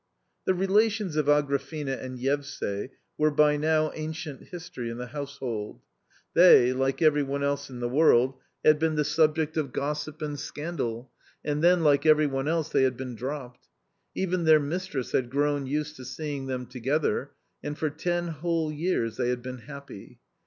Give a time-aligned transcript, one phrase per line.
[0.45, 5.79] The relations of A grafena and Yevsay were by now ancient history in the household.
[6.33, 8.33] They, like every one else in the world,
[8.65, 11.11] had been the subject of gossip and scandal,
[11.45, 13.67] t and then like every one else they had been dropped.
[14.15, 17.33] Even their mistress had grown used to seeing them together,
[17.63, 20.19] and' for ten whole years they had been happy.